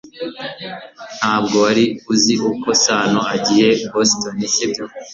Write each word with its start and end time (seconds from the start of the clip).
Ntabwo 1.19 1.55
wari 1.65 1.83
uzi 2.13 2.33
ko 2.63 2.69
Sano 2.83 3.21
agiye 3.35 3.69
Boston 3.91 4.37
sibyo 4.53 4.85